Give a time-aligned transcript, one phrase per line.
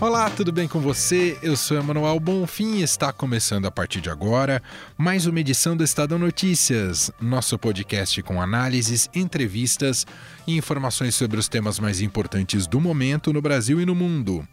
[0.00, 1.36] Olá, tudo bem com você?
[1.42, 4.62] Eu sou Emanuel Bonfim e está começando a partir de agora
[4.96, 10.06] mais uma edição do Estadão Notícias, nosso podcast com análises, entrevistas
[10.46, 14.46] e informações sobre os temas mais importantes do momento no Brasil e no mundo.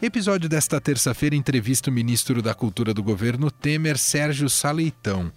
[0.00, 5.32] Episódio desta terça-feira entrevista o ministro da Cultura do governo Temer, Sérgio Saleitão.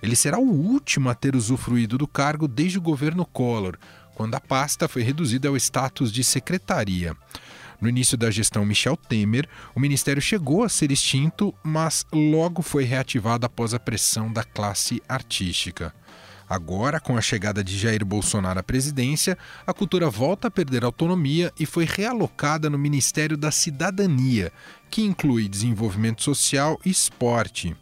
[0.00, 3.76] Ele será o último a ter usufruído do cargo desde o governo Collor,
[4.14, 7.16] quando a pasta foi reduzida ao status de secretaria.
[7.82, 12.84] No início da gestão Michel Temer, o ministério chegou a ser extinto, mas logo foi
[12.84, 15.92] reativado após a pressão da classe artística.
[16.48, 19.36] Agora, com a chegada de Jair Bolsonaro à presidência,
[19.66, 24.52] a cultura volta a perder autonomia e foi realocada no Ministério da Cidadania,
[24.88, 27.76] que inclui desenvolvimento social e esporte.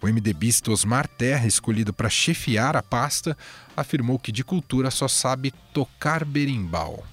[0.00, 3.36] O MDBista Osmar Terra, escolhido para chefiar a pasta,
[3.76, 7.04] afirmou que de cultura só sabe tocar berimbau.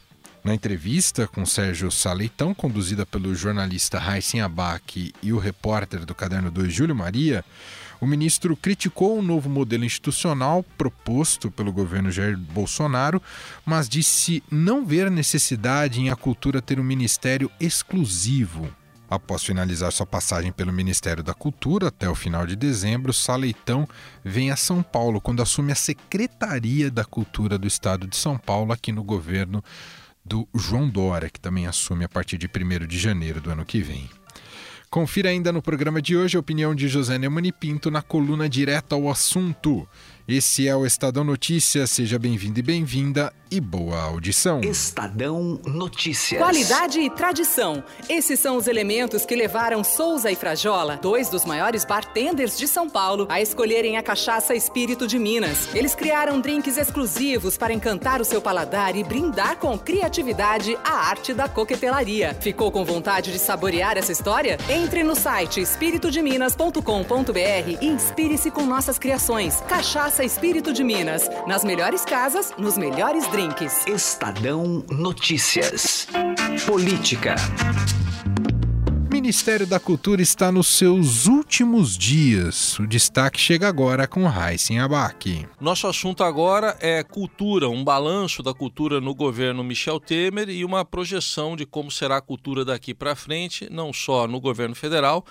[0.47, 6.49] Na entrevista com Sérgio Saleitão, conduzida pelo jornalista Raíssen Abac e o repórter do Caderno
[6.49, 7.43] 2, Júlio Maria,
[7.99, 13.21] o ministro criticou o novo modelo institucional proposto pelo governo Jair Bolsonaro,
[13.65, 18.73] mas disse não ver necessidade em a cultura ter um ministério exclusivo.
[19.09, 23.87] Após finalizar sua passagem pelo Ministério da Cultura até o final de dezembro, Saleitão
[24.23, 28.71] vem a São Paulo quando assume a Secretaria da Cultura do Estado de São Paulo
[28.71, 29.61] aqui no governo
[30.27, 33.81] do João Dória, que também assume a partir de 1 de janeiro do ano que
[33.81, 34.09] vem.
[34.89, 38.93] Confira ainda no programa de hoje a opinião de José Neumann Pinto na coluna Direto
[38.93, 39.87] ao Assunto.
[40.27, 41.89] Esse é o Estadão Notícias.
[41.89, 44.59] Seja bem-vindo e bem-vinda e boa audição.
[44.59, 46.41] Estadão Notícias.
[46.41, 47.81] Qualidade e tradição.
[48.09, 52.89] Esses são os elementos que levaram Souza e Frajola, dois dos maiores bartenders de São
[52.89, 55.73] Paulo, a escolherem a cachaça Espírito de Minas.
[55.73, 61.33] Eles criaram drinks exclusivos para encantar o seu paladar e brindar com criatividade a arte
[61.33, 62.35] da coquetelaria.
[62.41, 64.57] Ficou com vontade de saborear essa história?
[64.69, 69.61] Entre no site espiritodeminas.com.br e inspire-se com nossas criações.
[69.69, 71.29] Cachaça Cachaça Espírito de Minas.
[71.45, 73.85] Nas melhores casas, nos melhores drinks.
[73.85, 76.07] Estadão Notícias.
[76.65, 77.35] Política.
[79.11, 82.79] Ministério da Cultura está nos seus últimos dias.
[82.79, 85.45] O destaque chega agora com Raíssen Abac.
[85.61, 90.83] Nosso assunto agora é cultura, um balanço da cultura no governo Michel Temer e uma
[90.83, 95.23] projeção de como será a cultura daqui para frente, não só no governo federal,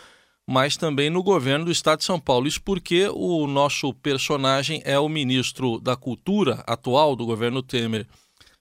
[0.49, 2.47] mas também no governo do estado de São Paulo.
[2.47, 8.07] Isso porque o nosso personagem é o ministro da Cultura atual do governo Temer,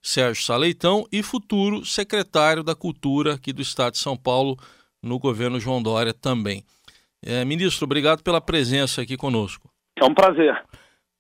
[0.01, 4.57] Sérgio Saleitão, e futuro secretário da Cultura aqui do estado de São Paulo
[5.01, 6.63] no governo João Dória também.
[7.23, 9.69] É, ministro, obrigado pela presença aqui conosco.
[9.97, 10.63] É um prazer.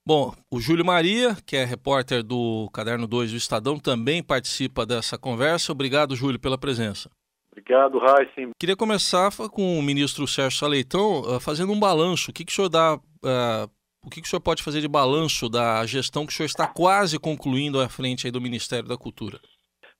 [0.07, 5.17] Bom, o Júlio Maria, que é repórter do Caderno 2 do Estadão, também participa dessa
[5.17, 5.71] conversa.
[5.71, 7.09] Obrigado, Júlio, pela presença.
[7.55, 8.51] Obrigado, Heisen.
[8.59, 12.29] Queria começar com o ministro Sérgio Saleitão uh, fazendo um balanço.
[12.29, 12.95] O que, que o senhor dá.
[12.95, 13.71] Uh,
[14.05, 16.67] o que, que o senhor pode fazer de balanço da gestão que o senhor está
[16.67, 19.39] quase concluindo à frente do Ministério da Cultura?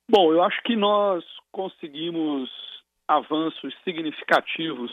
[0.08, 2.50] Bom, eu acho que nós conseguimos
[3.08, 4.92] avanços significativos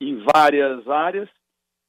[0.00, 1.28] em várias áreas.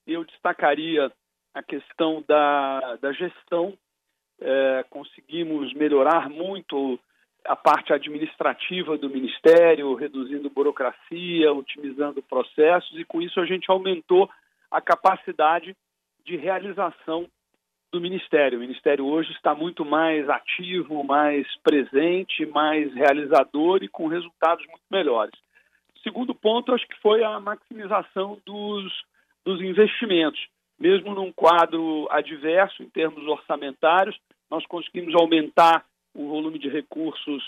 [0.07, 1.11] Eu destacaria
[1.53, 3.77] a questão da, da gestão.
[4.41, 6.99] É, conseguimos melhorar muito
[7.45, 14.29] a parte administrativa do Ministério, reduzindo burocracia, otimizando processos, e com isso a gente aumentou
[14.69, 15.75] a capacidade
[16.25, 17.27] de realização
[17.91, 18.57] do Ministério.
[18.57, 24.83] O Ministério hoje está muito mais ativo, mais presente, mais realizador e com resultados muito
[24.91, 25.33] melhores.
[26.03, 28.93] Segundo ponto, acho que foi a maximização dos,
[29.43, 30.39] dos investimentos.
[30.79, 34.17] Mesmo num quadro adverso em termos orçamentários,
[34.49, 35.83] nós conseguimos aumentar
[36.13, 37.43] o volume de recursos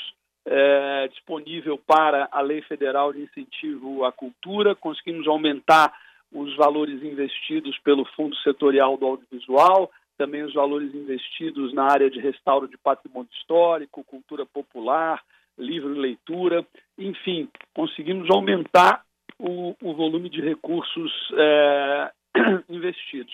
[0.46, 5.94] é, disponível para a Lei Federal de Incentivo à Cultura, conseguimos aumentar
[6.32, 12.20] os valores investidos pelo Fundo Setorial do Audiovisual, também os valores investidos na área de
[12.20, 15.22] restauro de patrimônio histórico, cultura popular,
[15.58, 16.66] livro e leitura,
[16.98, 19.04] enfim, conseguimos aumentar
[19.38, 22.12] o, o volume de recursos é,
[22.70, 23.34] investidos.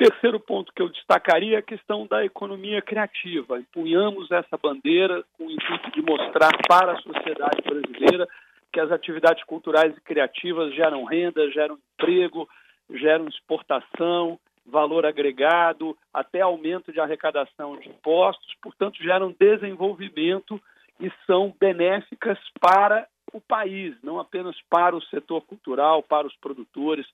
[0.00, 3.60] Terceiro ponto que eu destacaria é a questão da economia criativa.
[3.60, 8.26] Empunhamos essa bandeira com o intuito de mostrar para a sociedade brasileira
[8.72, 12.48] que as atividades culturais e criativas geram renda, geram emprego,
[12.88, 20.58] geram exportação, valor agregado, até aumento de arrecadação de impostos, portanto, geram desenvolvimento
[20.98, 27.06] e são benéficas para o país, não apenas para o setor cultural, para os produtores,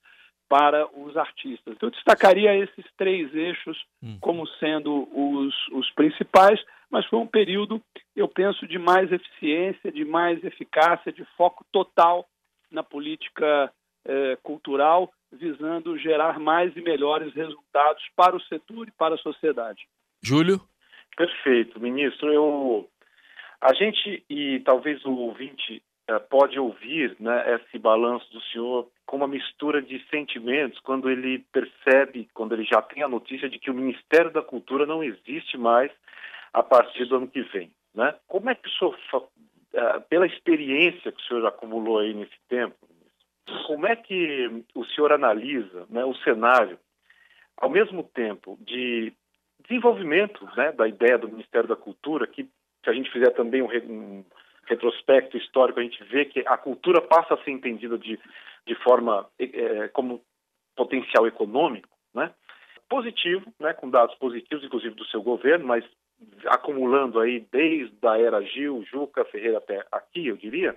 [0.49, 1.75] para os artistas.
[1.75, 4.19] Então, eu destacaria esses três eixos hum.
[4.21, 6.61] como sendo os, os principais,
[6.91, 7.83] mas foi um período,
[8.15, 12.27] eu penso, de mais eficiência, de mais eficácia, de foco total
[12.71, 13.73] na política
[14.05, 19.87] eh, cultural, visando gerar mais e melhores resultados para o setor e para a sociedade.
[20.23, 20.61] Júlio?
[21.17, 22.33] Perfeito, ministro.
[22.33, 22.89] Eu,
[23.61, 29.17] a gente e talvez o ouvinte eh, pode ouvir né, esse balanço do senhor com
[29.17, 33.71] uma mistura de sentimentos quando ele percebe, quando ele já tem a notícia de que
[33.71, 35.91] o Ministério da Cultura não existe mais
[36.53, 37.71] a partir do ano que vem.
[37.95, 38.15] Né?
[38.27, 38.99] Como é que o senhor,
[39.73, 42.77] eh, pela experiência que o senhor acumulou aí nesse tempo,
[43.67, 46.79] como é que o senhor analisa né, o cenário,
[47.57, 49.13] ao mesmo tempo de
[49.69, 52.43] desenvolvimento né, da ideia do Ministério da Cultura, que
[52.85, 54.25] se a gente fizer também um, um
[54.67, 58.19] retrospecto histórico, a gente vê que a cultura passa a ser entendida de,
[58.67, 60.23] de forma é, como
[60.75, 62.33] potencial econômico, né?
[62.89, 65.85] positivo, né, com dados positivos, inclusive do seu governo, mas
[66.47, 70.77] acumulando aí desde a era Gil, Juca, Ferreira até aqui, eu diria,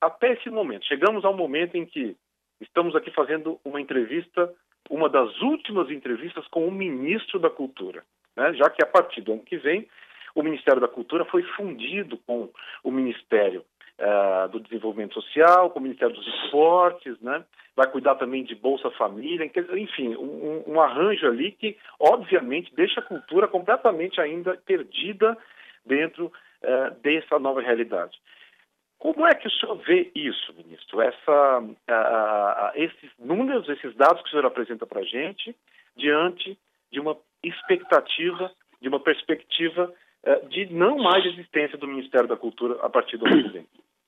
[0.00, 0.86] até esse momento.
[0.86, 2.16] Chegamos ao momento em que
[2.60, 4.52] estamos aqui fazendo uma entrevista,
[4.90, 8.02] uma das últimas entrevistas com o ministro da Cultura,
[8.36, 9.88] né, já que a partir do ano que vem
[10.34, 12.50] o Ministério da Cultura foi fundido com
[12.82, 13.64] o Ministério
[13.98, 17.44] uh, do Desenvolvimento Social, com o Ministério dos Esportes, né?
[17.76, 23.04] vai cuidar também de Bolsa Família, enfim, um, um arranjo ali que, obviamente, deixa a
[23.04, 25.36] cultura completamente ainda perdida
[25.84, 28.16] dentro uh, dessa nova realidade.
[28.98, 31.00] Como é que o senhor vê isso, ministro?
[31.00, 35.54] Essa, uh, esses números, esses dados que o senhor apresenta para a gente,
[35.96, 36.56] diante
[36.90, 38.50] de uma expectativa,
[38.80, 39.92] de uma perspectiva
[40.22, 43.66] é, de não mais existência do Ministério da Cultura a partir do ano que vem?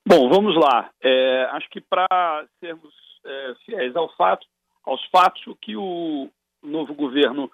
[0.08, 0.88] Bom, vamos lá.
[1.02, 2.94] É, acho que para sermos
[3.24, 4.46] é, fiéis ao fato,
[4.84, 6.30] aos fatos, o que o
[6.62, 7.50] novo governo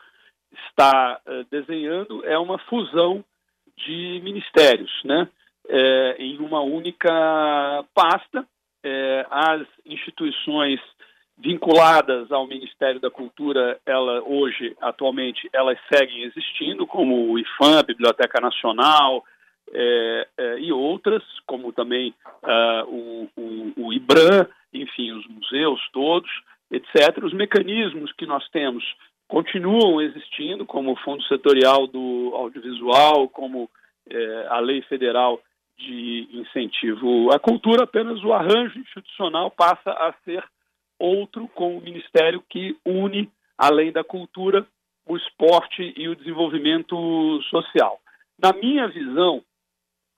[0.68, 3.24] está é, desenhando é uma fusão
[3.78, 5.26] de ministérios, né?
[5.66, 7.08] É, em uma única
[7.94, 8.46] pasta.
[8.84, 10.78] É, as instituições
[11.38, 17.82] vinculadas ao Ministério da Cultura, ela hoje, atualmente, elas seguem existindo, como o IFAM, a
[17.82, 19.24] Biblioteca Nacional,
[19.72, 20.70] é, e
[21.02, 22.14] outras, como também
[22.44, 26.30] uh, o, o, o, IBRAM, enfim, os museus todos,
[26.70, 27.22] etc.
[27.22, 28.84] Os mecanismos que nós temos
[29.26, 33.68] continuam existindo, como o Fundo Setorial do Audiovisual, como
[34.08, 35.40] é, a Lei Federal
[35.78, 40.44] de Incentivo à Cultura, apenas o arranjo institucional passa a ser
[40.98, 44.66] outro com o ministério que une, além da cultura,
[45.06, 47.98] o esporte e o desenvolvimento social.
[48.38, 49.42] Na minha visão,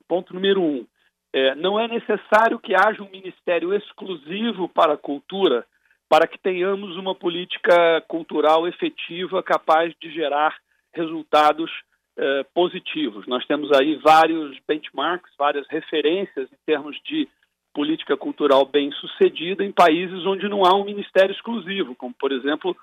[0.09, 0.87] ponto número um,
[1.33, 5.67] é, não é necessário que haja um ministério exclusivo para a cultura
[6.09, 10.57] para que tenhamos uma política cultural efetiva capaz de gerar
[10.93, 11.71] resultados
[12.17, 13.27] é, positivos.
[13.27, 17.29] Nós temos aí vários benchmarks, várias referências em termos de
[17.75, 22.77] política cultural bem sucedida em países onde não há um ministério exclusivo, como, por exemplo,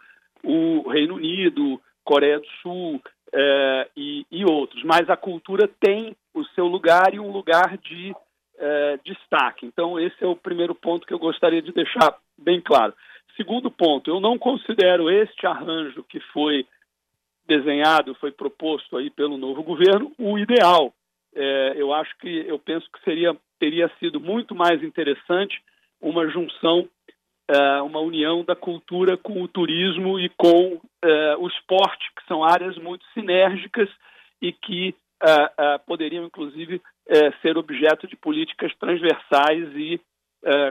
[0.44, 3.01] o Reino Unido, Coreia do Sul
[3.33, 4.83] é, e, e, outros.
[4.83, 8.13] Mas a cultura tem o seu lugar e um lugar de
[8.57, 9.65] é, destaque.
[9.65, 12.93] Então, esse é o primeiro ponto que eu gostaria de deixar bem claro.
[13.35, 16.65] Segundo ponto, eu não considero este arranjo que foi
[17.47, 20.93] desenhado, foi proposto aí pelo novo governo, o ideal.
[21.33, 25.61] É, eu acho que, eu penso que seria teria sido muito mais interessante
[26.01, 26.89] uma junção,
[27.50, 32.43] uh, uma união da cultura com o turismo e com uh, o esporte, que são
[32.43, 33.88] áreas muito sinérgicas
[34.41, 36.81] e que uh, poderiam, inclusive,
[37.41, 39.99] ser objeto de políticas transversais e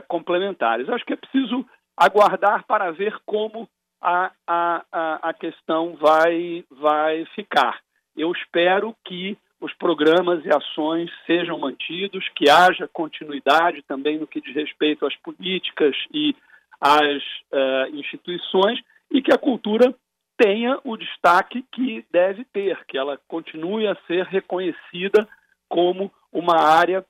[0.07, 0.89] complementares.
[0.89, 1.63] Acho que é preciso
[1.95, 3.69] aguardar para ver como
[4.01, 7.79] a, a, a questão vai, vai ficar.
[8.17, 14.41] Eu espero que os programas e ações sejam mantidos, que haja continuidade também no que
[14.41, 16.35] diz respeito às políticas e
[16.79, 18.79] às uh, instituições
[19.11, 19.93] e que a cultura
[20.41, 25.27] tenha o destaque que deve ter, que ela continue a ser reconhecida
[25.69, 27.05] como uma área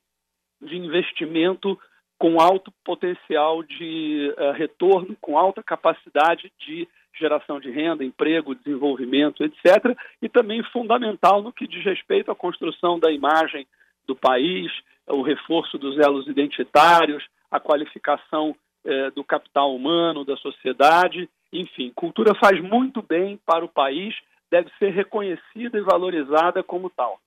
[0.62, 1.80] de investimento
[2.20, 9.44] com alto potencial de uh, retorno, com alta capacidade de geração de renda, emprego, desenvolvimento,
[9.44, 9.98] etc.
[10.22, 13.66] E também fundamental no que diz respeito à construção da imagem
[14.06, 14.72] do país,
[15.08, 21.30] o reforço dos elos identitários, a qualificação eh, do capital humano, da sociedade.
[21.51, 24.15] Enfim, cultura faz muito bem para o país,
[24.50, 27.20] deve ser reconhecida e valorizada como tal.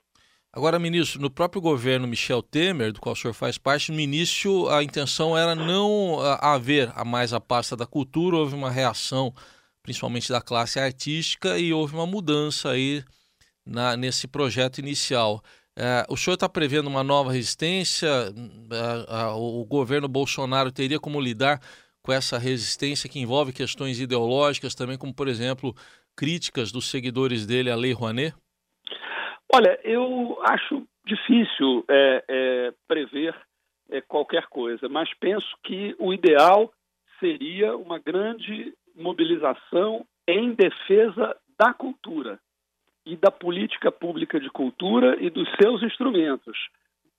[0.53, 4.69] Agora, ministro, no próprio governo Michel Temer, do qual o senhor faz parte, no início
[4.69, 9.35] a intenção era não haver a mais a pasta da cultura, houve uma reação,
[9.83, 13.03] principalmente da classe artística, e houve uma mudança aí
[13.67, 15.43] na, nesse projeto inicial.
[15.77, 18.07] É, o senhor está prevendo uma nova resistência?
[18.07, 21.61] É, o governo Bolsonaro teria como lidar
[22.05, 25.75] com essa resistência que envolve questões ideológicas também, como, por exemplo,
[26.15, 28.35] críticas dos seguidores dele à Lei Rouanet?
[29.53, 33.35] Olha, eu acho difícil é, é, prever
[33.91, 36.71] é, qualquer coisa, mas penso que o ideal
[37.19, 42.39] seria uma grande mobilização em defesa da cultura
[43.07, 46.57] e da política pública de cultura e dos seus instrumentos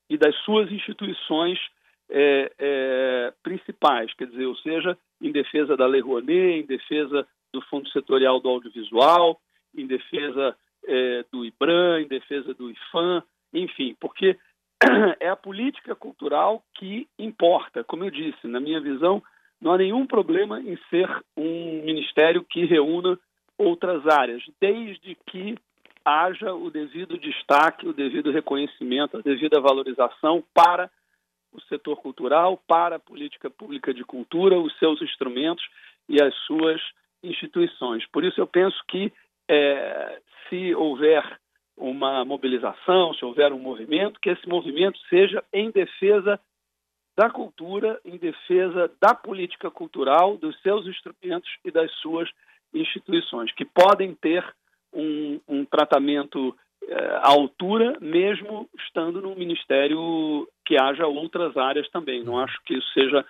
[0.10, 1.58] e das suas instituições
[2.09, 7.62] é, é, principais, quer dizer, ou seja, em defesa da Lei Rouanet, em defesa do
[7.62, 9.39] Fundo Setorial do Audiovisual,
[9.75, 10.55] em defesa
[10.88, 14.38] é, do IBRAM, em defesa do IFAM, enfim, porque
[15.19, 17.83] é a política cultural que importa.
[17.83, 19.21] Como eu disse, na minha visão,
[19.62, 23.17] não há nenhum problema em ser um ministério que reúna
[23.57, 25.55] outras áreas, desde que
[26.03, 30.91] haja o devido destaque, o devido reconhecimento, a devida valorização para
[31.55, 35.65] o setor cultural, para a política pública de cultura, os seus instrumentos
[36.07, 36.81] e as suas
[37.24, 38.05] instituições.
[38.07, 39.12] Por isso, eu penso que
[39.47, 41.24] é, se houver
[41.77, 46.39] uma mobilização, se houver um movimento, que esse movimento seja em defesa
[47.17, 52.29] da cultura, em defesa da política cultural, dos seus instrumentos e das suas
[52.74, 54.45] instituições, que podem ter
[54.93, 56.55] um, um tratamento
[56.94, 62.24] à altura, mesmo estando no ministério que haja outras áreas também.
[62.24, 63.25] Não acho que isso seja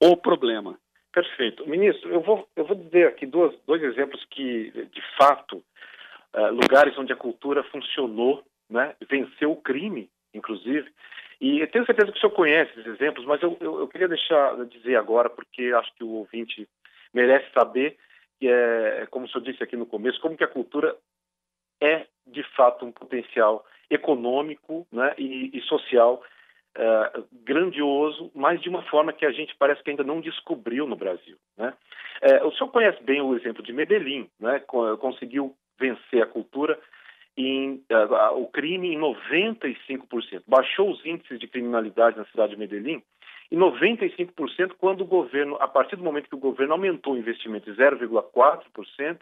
[0.00, 0.78] o problema.
[1.12, 1.68] Perfeito.
[1.68, 5.62] Ministro, eu vou, eu vou dizer aqui dois, dois exemplos que, de fato,
[6.34, 10.88] uh, lugares onde a cultura funcionou, né, venceu o crime, inclusive.
[11.40, 14.08] E eu tenho certeza que o senhor conhece esses exemplos, mas eu, eu, eu queria
[14.08, 16.68] deixar dizer agora, porque acho que o ouvinte
[17.14, 17.96] merece saber,
[18.38, 20.94] que é, como o senhor disse aqui no começo, como que a cultura
[21.80, 26.22] é, de fato, um potencial econômico né, e, e social
[26.76, 30.96] uh, grandioso, mas de uma forma que a gente parece que ainda não descobriu no
[30.96, 31.36] Brasil.
[31.56, 31.72] Né?
[32.22, 34.60] Uh, o senhor conhece bem o exemplo de Medellín, né?
[35.00, 36.78] conseguiu vencer a cultura
[37.36, 40.42] em, uh, o crime em 95%.
[40.46, 43.02] Baixou os índices de criminalidade na cidade de Medellín
[43.50, 47.70] em 95% quando o governo, a partir do momento que o governo aumentou o investimento
[47.72, 49.18] de 0,4%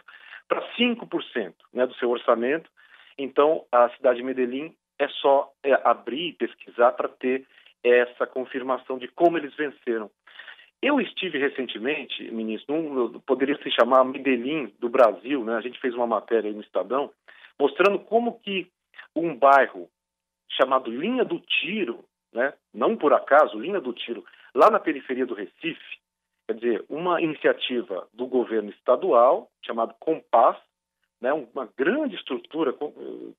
[0.47, 2.69] para 5% né, do seu orçamento,
[3.17, 7.45] então a cidade de Medellín é só é, abrir e pesquisar para ter
[7.83, 10.09] essa confirmação de como eles venceram.
[10.81, 15.55] Eu estive recentemente, ministro, poderia se chamar Medellín do Brasil, né?
[15.55, 17.11] A gente fez uma matéria aí no Estadão
[17.59, 18.67] mostrando como que
[19.15, 19.89] um bairro
[20.49, 22.53] chamado Linha do Tiro, né?
[22.73, 25.97] Não por acaso, Linha do Tiro, lá na periferia do Recife,
[26.47, 30.57] quer dizer, uma iniciativa do governo estadual chamado Compass,
[31.21, 32.73] né, uma grande estrutura,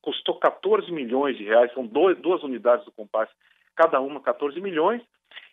[0.02, 3.30] custou 14 milhões de reais, são dois, duas unidades do Compass,
[3.76, 5.02] cada uma 14 milhões,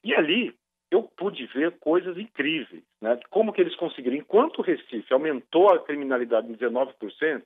[0.03, 0.55] e ali
[0.89, 5.79] eu pude ver coisas incríveis, né, como que eles conseguiram, enquanto o Recife aumentou a
[5.79, 7.44] criminalidade em 19%,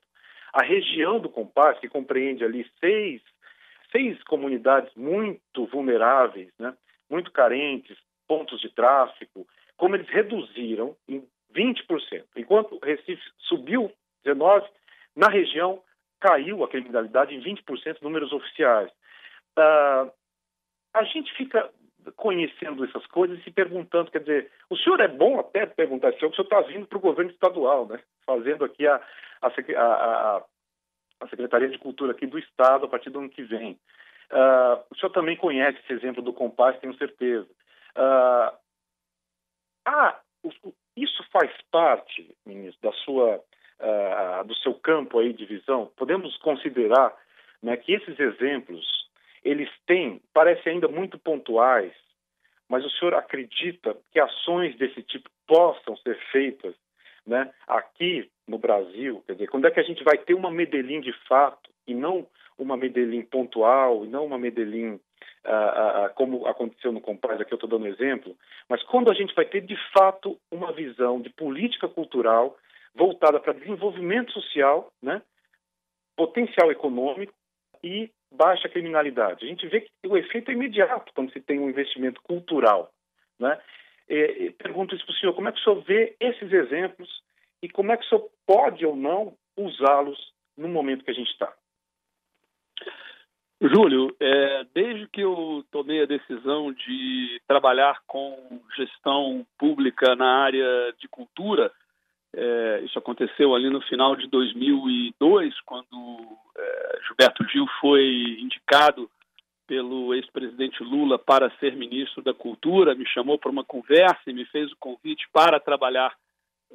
[0.54, 3.22] a região do Compass, que compreende ali seis,
[3.92, 6.74] seis comunidades muito vulneráveis, né,
[7.10, 11.24] muito carentes, pontos de tráfico, como eles reduziram em
[11.56, 12.26] 20%.
[12.36, 13.94] Enquanto o Recife subiu 19,
[15.16, 15.82] na região
[16.20, 18.92] caiu a criminalidade em 20% números oficiais.
[19.58, 20.12] Uh,
[20.94, 21.70] a gente fica
[22.16, 26.26] conhecendo essas coisas e se perguntando, quer dizer, o senhor é bom até perguntar se
[26.26, 28.00] o senhor está vindo para o governo estadual, né?
[28.26, 29.02] Fazendo aqui a,
[29.42, 30.44] a, a,
[31.22, 33.80] a, Secretaria de Cultura aqui do Estado a partir do ano que vem.
[34.32, 37.48] Uh, o senhor também conhece esse exemplo do Compass, tenho certeza.
[37.96, 38.56] Uh,
[39.86, 40.20] ah,
[40.96, 43.44] isso faz parte, ministro, da sua
[43.80, 47.16] uh, do seu campo aí de visão, podemos considerar
[47.62, 48.86] né, que esses exemplos
[49.44, 51.94] eles têm, parecem ainda muito pontuais,
[52.68, 56.76] mas o senhor acredita que ações desse tipo possam ser feitas
[57.26, 59.24] né, aqui no Brasil?
[59.26, 62.28] Quer dizer, quando é que a gente vai ter uma Medellín de fato e não
[62.58, 65.00] uma Medellín pontual, e não uma Medellín
[65.46, 68.36] ah, ah, como aconteceu no Compaz, aqui eu estou dando exemplo,
[68.68, 72.58] mas quando a gente vai ter de fato uma visão de política cultural
[72.96, 75.22] voltada para desenvolvimento social, né,
[76.16, 77.34] potencial econômico
[77.84, 79.46] e baixa criminalidade.
[79.46, 82.92] A gente vê que o efeito é imediato quando se tem um investimento cultural.
[83.40, 83.60] Né?
[84.08, 87.10] E, pergunto isso para o senhor, como é que o senhor vê esses exemplos
[87.62, 91.32] e como é que o senhor pode ou não usá-los no momento que a gente
[91.32, 91.54] está?
[93.62, 100.94] Júlio, é, desde que eu tomei a decisão de trabalhar com gestão pública na área
[100.98, 101.70] de cultura,
[102.36, 109.10] é, isso aconteceu ali no final de 2002, quando é, Gilberto Gil foi indicado
[109.66, 114.46] pelo ex-presidente Lula para ser ministro da Cultura, me chamou para uma conversa e me
[114.46, 116.16] fez o convite para trabalhar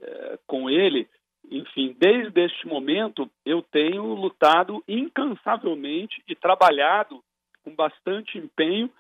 [0.01, 1.09] é, com ele.
[1.51, 7.23] Enfim, desde este momento eu tenho lutado incansavelmente e trabalhado
[7.65, 8.91] com bastante empenho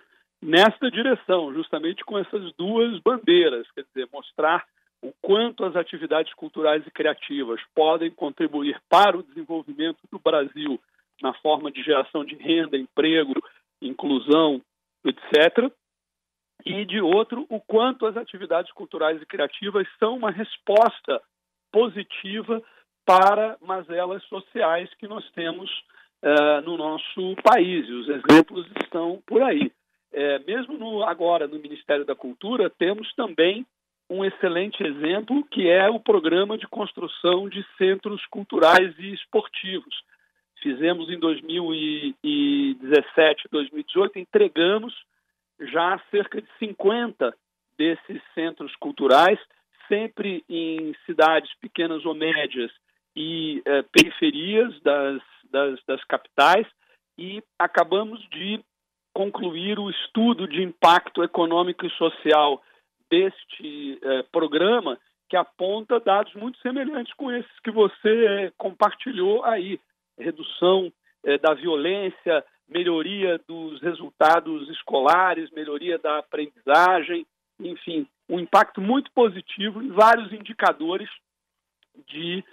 [0.42, 4.64] nesta direção, justamente com essas duas bandeiras, quer dizer, mostrar
[5.04, 10.80] o quanto as atividades culturais e criativas podem contribuir para o desenvolvimento do Brasil
[11.20, 13.34] na forma de geração de renda, emprego,
[13.82, 14.62] inclusão,
[15.04, 15.70] etc.
[16.64, 21.20] E de outro, o quanto as atividades culturais e criativas são uma resposta
[21.70, 22.62] positiva
[23.04, 25.70] para mazelas sociais que nós temos
[26.22, 27.86] uh, no nosso país.
[27.86, 29.70] E os exemplos estão por aí.
[30.10, 33.66] É, mesmo no, agora no Ministério da Cultura, temos também
[34.08, 39.94] um excelente exemplo que é o programa de construção de centros culturais e esportivos.
[40.62, 44.94] Fizemos em 2017, 2018, entregamos
[45.60, 47.36] já cerca de 50
[47.76, 49.38] desses centros culturais
[49.88, 52.70] sempre em cidades pequenas ou médias
[53.16, 56.66] e eh, periferias das, das, das capitais,
[57.16, 58.60] e acabamos de
[59.12, 62.60] concluir o estudo de impacto econômico e social
[63.10, 69.80] deste eh, programa, que aponta dados muito semelhantes com esses que você eh, compartilhou aí:
[70.18, 70.92] redução
[71.40, 77.26] da violência, melhoria dos resultados escolares, melhoria da aprendizagem,
[77.58, 81.08] enfim, um impacto muito positivo em vários indicadores
[82.08, 82.44] de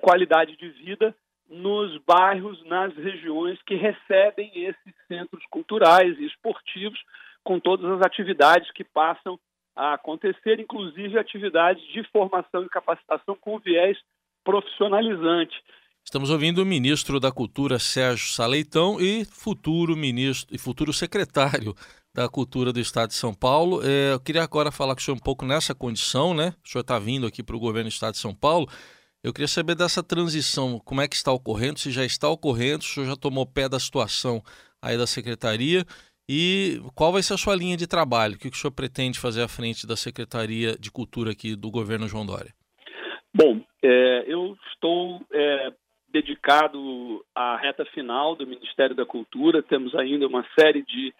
[0.00, 1.14] qualidade de vida
[1.48, 6.98] nos bairros, nas regiões que recebem esses centros culturais e esportivos,
[7.44, 9.38] com todas as atividades que passam
[9.76, 13.98] a acontecer, inclusive atividades de formação e capacitação com viés
[14.42, 15.54] profissionalizante.
[16.02, 21.74] Estamos ouvindo o ministro da Cultura Sérgio Saleitão e futuro ministro e futuro secretário
[22.14, 23.82] da Cultura do Estado de São Paulo.
[23.84, 26.54] É, eu queria agora falar com o senhor um pouco nessa condição, né?
[26.64, 28.68] O senhor está vindo aqui para o governo do Estado de São Paulo.
[29.22, 32.90] Eu queria saber dessa transição, como é que está ocorrendo, se já está ocorrendo, se
[32.92, 34.40] o senhor já tomou pé da situação
[34.80, 35.84] aí da secretaria
[36.28, 38.34] e qual vai ser a sua linha de trabalho?
[38.34, 42.08] O que o senhor pretende fazer à frente da Secretaria de Cultura aqui do governo
[42.08, 42.52] João Dória?
[43.32, 45.72] Bom, é, eu estou é,
[46.08, 49.62] dedicado à reta final do Ministério da Cultura.
[49.62, 51.14] Temos ainda uma série de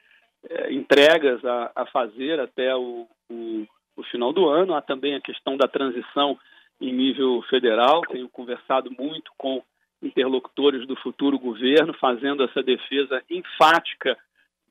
[0.49, 3.67] é, entregas a, a, fazer até o, o,
[3.97, 4.75] o, final do ano.
[4.75, 6.39] Há também a questão da transição
[6.81, 8.01] em nível federal.
[8.03, 9.63] Tenho conversado muito com
[10.03, 14.17] interlocutores do futuro governo, fazendo essa defesa enfática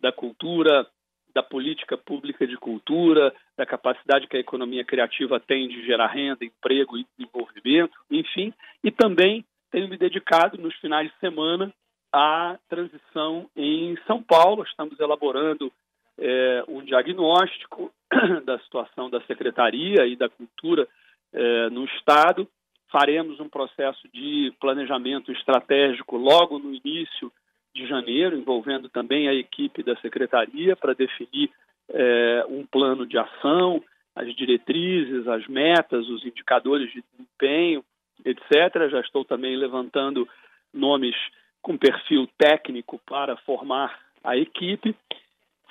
[0.01, 0.87] da cultura,
[1.33, 6.45] da política pública de cultura, da capacidade que a economia criativa tem de gerar renda,
[6.45, 8.53] emprego e desenvolvimento, enfim,
[8.83, 11.73] e também tenho me dedicado nos finais de semana
[12.13, 14.63] a transição em São Paulo.
[14.63, 15.69] Estamos elaborando
[16.17, 17.91] é, um diagnóstico
[18.45, 20.87] da situação da secretaria e da cultura
[21.33, 22.47] é, no Estado.
[22.89, 27.29] Faremos um processo de planejamento estratégico logo no início
[27.75, 31.51] de janeiro, envolvendo também a equipe da secretaria para definir
[31.89, 33.83] é, um plano de ação,
[34.15, 37.83] as diretrizes, as metas, os indicadores de desempenho,
[38.23, 38.89] etc.
[38.89, 40.27] Já estou também levantando
[40.73, 41.15] nomes
[41.61, 44.95] com perfil técnico para formar a equipe.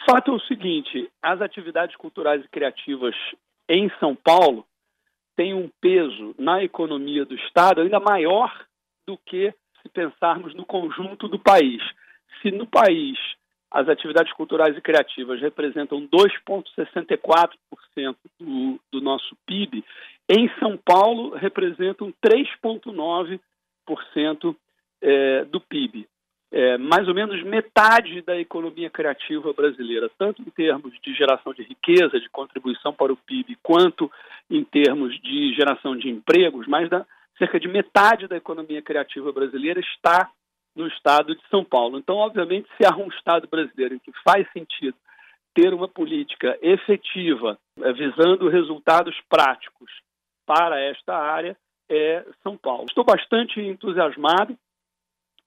[0.09, 3.15] Fato é o seguinte: as atividades culturais e criativas
[3.67, 4.67] em São Paulo
[5.35, 8.53] têm um peso na economia do Estado ainda maior
[9.07, 11.83] do que se pensarmos no conjunto do país.
[12.41, 13.19] Se no país
[13.71, 19.85] as atividades culturais e criativas representam 2,64% do, do nosso PIB,
[20.29, 24.57] em São Paulo representam 3,9%
[25.03, 26.09] é, do PIB.
[26.53, 31.65] É, mais ou menos metade da economia criativa brasileira, tanto em termos de geração de
[31.65, 34.09] riqueza, de contribuição para o PIB, quanto
[34.49, 37.05] em termos de geração de empregos, mais da,
[37.39, 40.31] cerca de metade da economia criativa brasileira está
[40.75, 41.99] no estado de São Paulo.
[41.99, 44.97] Então, obviamente, se há um estado brasileiro em que faz sentido
[45.55, 49.91] ter uma política efetiva, é, visando resultados práticos
[50.45, 51.57] para esta área,
[51.89, 52.87] é São Paulo.
[52.89, 54.59] Estou bastante entusiasmado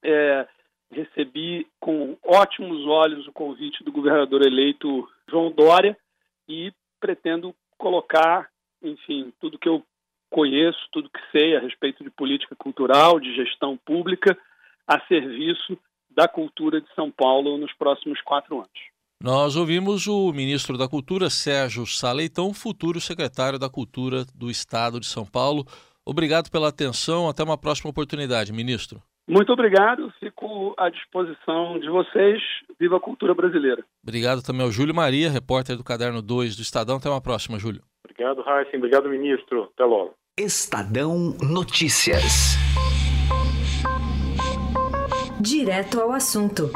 [0.03, 0.47] é,
[0.91, 5.97] recebi com ótimos olhos o convite do governador eleito João Dória
[6.47, 8.49] e pretendo colocar,
[8.81, 9.83] enfim, tudo que eu
[10.29, 14.37] conheço, tudo que sei a respeito de política cultural, de gestão pública,
[14.87, 15.77] a serviço
[16.09, 18.97] da cultura de São Paulo nos próximos quatro anos.
[19.21, 25.07] Nós ouvimos o ministro da Cultura, Sérgio Saleitão, futuro secretário da Cultura do Estado de
[25.07, 25.65] São Paulo.
[26.05, 27.27] Obrigado pela atenção.
[27.27, 29.01] Até uma próxima oportunidade, ministro.
[29.27, 30.13] Muito obrigado.
[30.19, 32.41] Fico à disposição de vocês.
[32.79, 33.83] Viva a cultura brasileira.
[34.01, 36.97] Obrigado também ao Júlio Maria, repórter do Caderno 2 do Estadão.
[36.97, 37.81] Até uma próxima, Júlio.
[38.19, 38.77] Obrigado, Heisen.
[38.77, 39.69] Obrigado, ministro.
[39.75, 40.15] Até logo.
[40.39, 42.57] Estadão Notícias.
[45.39, 46.71] Direto ao assunto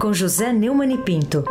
[0.00, 1.42] com José Neumann e Pinto.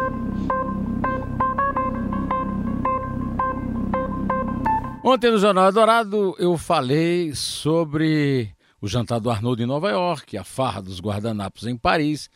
[5.03, 10.45] Ontem no Jornal Dourado eu falei sobre o jantar do Arnold em Nova York, a
[10.45, 12.29] farra dos guardanapos em Paris,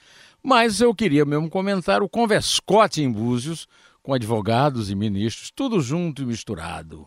[0.44, 3.70] mas eu queria mesmo comentar o converscote em Búzios
[4.08, 7.06] com advogados e ministros, tudo junto e misturado.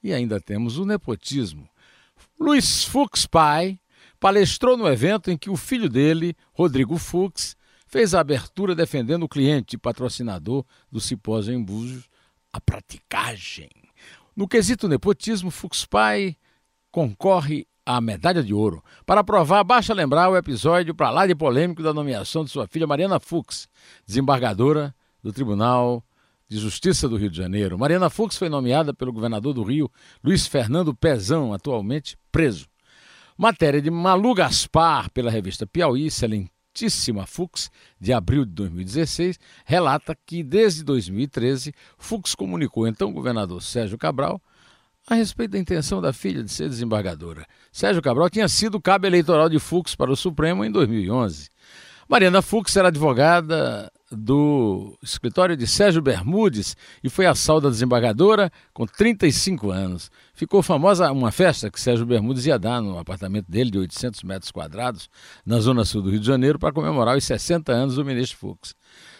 [0.00, 1.68] E ainda temos o nepotismo.
[2.38, 3.80] Luiz Fux pai
[4.20, 7.56] palestrou no evento em que o filho dele, Rodrigo Fux,
[7.88, 12.08] fez a abertura defendendo o cliente e patrocinador do simpósio em Búzios,
[12.52, 13.70] a praticagem.
[14.36, 16.36] No quesito nepotismo, Fux Pai
[16.92, 18.80] concorre à medalha de ouro.
[19.04, 22.86] Para provar, basta lembrar o episódio para lá de polêmico da nomeação de sua filha
[22.86, 23.68] Mariana Fux,
[24.06, 26.04] desembargadora do Tribunal
[26.48, 27.78] de Justiça do Rio de Janeiro.
[27.78, 29.90] Mariana Fux foi nomeada pelo governador do Rio,
[30.24, 32.66] Luiz Fernando Pezão, atualmente preso.
[33.36, 40.16] Matéria de Malu Gaspar pela revista Piauí, excelente Justíssima Fux, de abril de 2016, relata
[40.24, 44.40] que desde 2013 Fux comunicou então ao governador Sérgio Cabral
[45.08, 47.44] a respeito da intenção da filha de ser desembargadora.
[47.72, 51.48] Sérgio Cabral tinha sido cabo eleitoral de Fux para o Supremo em 2011.
[52.08, 58.86] Mariana Fux era advogada do escritório de Sérgio Bermudes e foi a salda desembargadora com
[58.86, 60.10] 35 anos.
[60.34, 64.50] Ficou famosa uma festa que Sérgio Bermudes ia dar no apartamento dele de 800 metros
[64.50, 65.08] quadrados,
[65.44, 68.74] na zona sul do Rio de Janeiro, para comemorar os 60 anos do ministro Fux.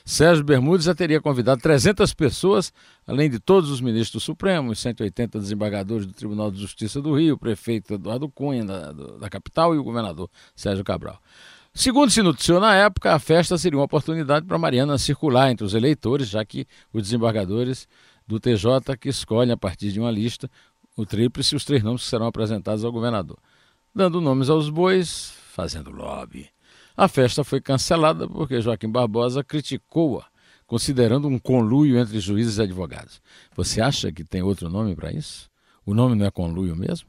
[0.04, 2.72] Sérgio Bermudes já teria convidado 300 pessoas,
[3.06, 7.14] além de todos os ministros do Supremo, os 180 desembargadores do Tribunal de Justiça do
[7.14, 11.20] Rio, o prefeito Eduardo Cunha, da, da capital, e o governador Sérgio Cabral.
[11.78, 15.74] Segundo se noticiou na época, a festa seria uma oportunidade para Mariana circular entre os
[15.74, 17.86] eleitores, já que os desembargadores
[18.26, 20.50] do TJ que escolhem a partir de uma lista
[20.96, 23.38] o tríplice e os três nomes que serão apresentados ao governador,
[23.94, 26.50] dando nomes aos bois, fazendo lobby.
[26.96, 30.26] A festa foi cancelada porque Joaquim Barbosa criticou-a,
[30.66, 33.22] considerando um conluio entre juízes e advogados.
[33.54, 35.48] Você acha que tem outro nome para isso?
[35.86, 37.08] O nome não é conluio mesmo?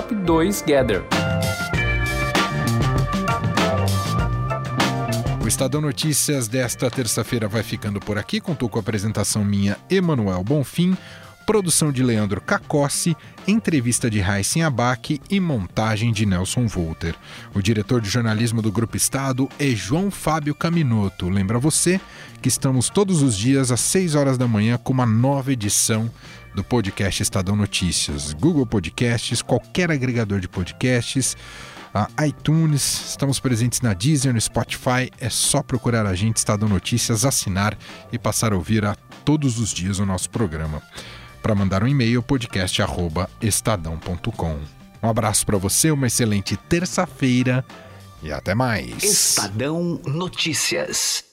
[0.00, 1.04] Top 2 Gather.
[5.44, 8.40] O Estadão Notícias desta terça-feira vai ficando por aqui.
[8.40, 10.96] Contou com a apresentação minha, Emanuel Bonfim,
[11.44, 13.14] produção de Leandro Cacossi,
[13.46, 17.14] entrevista de Raíssen Abac e montagem de Nelson Volter.
[17.54, 21.28] O diretor de jornalismo do Grupo Estado é João Fábio Caminoto.
[21.28, 22.00] Lembra você
[22.40, 26.10] que estamos todos os dias às 6 horas da manhã com uma nova edição
[26.54, 28.32] do podcast Estadão Notícias.
[28.32, 31.36] Google Podcasts, qualquer agregador de podcasts,
[31.94, 35.12] uh, iTunes, estamos presentes na Deezer, no Spotify.
[35.20, 37.78] É só procurar a gente, Estadão Notícias, assinar
[38.12, 40.82] e passar a ouvir a todos os dias o nosso programa.
[41.42, 44.60] Para mandar um e-mail, podcast.estadão.com.
[45.02, 47.64] Um abraço para você, uma excelente terça-feira
[48.22, 49.02] e até mais.
[49.02, 51.29] Estadão Notícias.